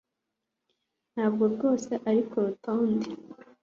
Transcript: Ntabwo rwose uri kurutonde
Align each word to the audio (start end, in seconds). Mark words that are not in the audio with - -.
Ntabwo 1.13 1.43
rwose 1.53 1.91
uri 2.07 2.21
kurutonde 2.29 3.09